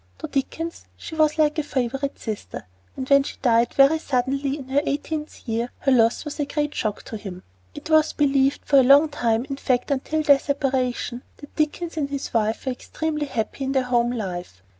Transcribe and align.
To 0.17 0.27
Dickens 0.27 0.85
she 0.97 1.13
was 1.13 1.37
like 1.37 1.59
a 1.59 1.63
favorite 1.63 2.17
sister, 2.17 2.65
and 2.97 3.07
when 3.07 3.21
she 3.21 3.37
died 3.43 3.71
very 3.75 3.99
suddenly, 3.99 4.57
in 4.57 4.69
her 4.69 4.81
eighteenth 4.83 5.47
year, 5.47 5.69
her 5.81 5.91
loss 5.91 6.25
was 6.25 6.39
a 6.39 6.45
great 6.45 6.73
shock 6.73 7.03
to 7.03 7.17
him. 7.17 7.43
It 7.75 7.87
was 7.91 8.11
believed 8.11 8.61
for 8.65 8.79
a 8.79 8.83
long 8.83 9.09
time 9.09 9.45
in 9.47 9.57
fact, 9.57 9.91
until 9.91 10.23
their 10.23 10.39
separation 10.39 11.21
that 11.37 11.55
Dickens 11.55 11.97
and 11.97 12.09
his 12.09 12.33
wife 12.33 12.65
were 12.65 12.71
extremely 12.71 13.27
happy 13.27 13.63
in 13.63 13.73
their 13.73 13.83
home 13.83 14.11
life. 14.11 14.63